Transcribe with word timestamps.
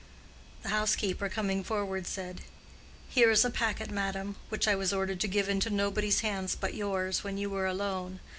The 0.63 0.69
housekeeper, 0.69 1.29
coming 1.29 1.63
forward, 1.63 2.07
said, 2.07 2.41
"Here 3.07 3.29
is 3.29 3.45
a 3.45 3.51
packet, 3.51 3.91
madam, 3.91 4.35
which 4.49 4.67
I 4.67 4.73
was 4.73 4.91
ordered 4.91 5.19
to 5.19 5.27
give 5.27 5.47
into 5.47 5.69
nobody's 5.69 6.21
hands 6.21 6.55
but 6.59 6.73
yours, 6.73 7.23
when 7.23 7.37
you 7.37 7.51
were 7.51 7.67
alone. 7.67 8.19